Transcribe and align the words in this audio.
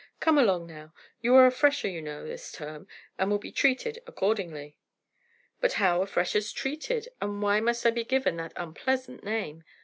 Come 0.19 0.39
along 0.39 0.65
now; 0.65 0.95
you 1.21 1.35
are 1.35 1.45
a 1.45 1.51
fresher, 1.51 1.87
you 1.87 2.01
know, 2.01 2.25
this 2.25 2.51
term, 2.51 2.87
and 3.19 3.29
will 3.29 3.37
be 3.37 3.51
treated 3.51 3.99
accordingly." 4.07 4.75
"But 5.59 5.73
how 5.73 6.01
are 6.01 6.07
freshers 6.07 6.51
treated, 6.51 7.09
and 7.21 7.39
why 7.39 7.59
must 7.59 7.85
I 7.85 7.91
be 7.91 8.03
given 8.03 8.37
that 8.37 8.53
unpleasant 8.55 9.23
name?" 9.23 9.63